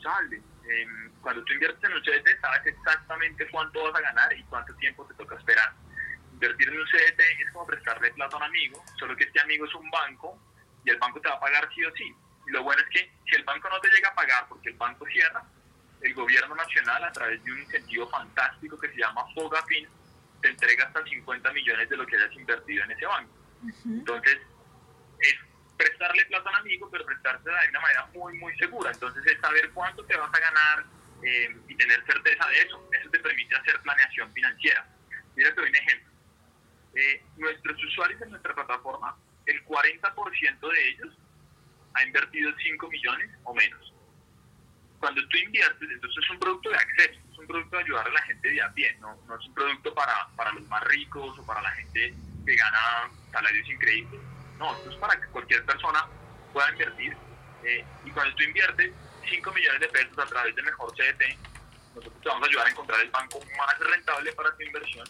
[0.00, 0.42] responsable.
[0.68, 0.86] Eh,
[1.20, 5.04] cuando tú inviertes en un CDT, sabes exactamente cuánto vas a ganar y cuánto tiempo
[5.06, 5.72] te toca esperar.
[6.32, 9.66] Invertir en un CDT es como prestarle plata a un amigo, solo que este amigo
[9.66, 10.38] es un banco
[10.84, 12.14] y el banco te va a pagar sí o sí.
[12.46, 14.76] Y lo bueno es que si el banco no te llega a pagar porque el
[14.76, 15.44] banco cierra,
[16.00, 19.86] el gobierno nacional, a través de un incentivo fantástico que se llama FOGAFIN,
[20.40, 23.32] te entrega hasta 50 millones de lo que hayas invertido en ese banco.
[23.62, 23.98] Uh -huh.
[23.98, 24.38] Entonces,
[25.18, 25.34] es
[26.80, 28.90] amigo, pero prestársela de una manera muy, muy segura.
[28.90, 30.84] Entonces, es saber cuánto te vas a ganar
[31.22, 32.88] eh, y tener certeza de eso.
[32.92, 34.86] Eso te permite hacer planeación financiera.
[35.36, 36.10] Mira, te doy un ejemplo.
[36.94, 39.16] Eh, nuestros usuarios en nuestra plataforma,
[39.46, 41.14] el 40% de ellos
[41.94, 43.94] ha invertido 5 millones o menos.
[44.98, 48.12] Cuando tú inviertes, entonces es un producto de acceso, es un producto de ayudar a
[48.12, 51.38] la gente de a pie, no, no es un producto para, para los más ricos
[51.38, 54.20] o para la gente que gana salarios increíbles.
[54.58, 56.06] No, esto es para que cualquier persona
[56.52, 57.16] pueda invertir.
[57.64, 58.92] Eh, y cuando tú inviertes
[59.28, 61.22] 5 millones de pesos a través del mejor CDT,
[61.94, 65.06] nosotros te vamos a ayudar a encontrar el banco más rentable para tu inversión